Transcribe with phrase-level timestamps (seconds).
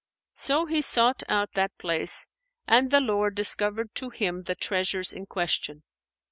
[0.33, 2.25] So he sought out that place,
[2.67, 5.83] and the Lord discovered to him the treasures in question.